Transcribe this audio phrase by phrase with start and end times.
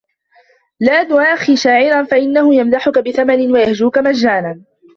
[0.79, 4.61] لَا تُؤَاخِ شَاعِرًا فَإِنَّهُ يَمْدَحُك بِثَمَنٍ وَيَهْجُوك مَجَّانًا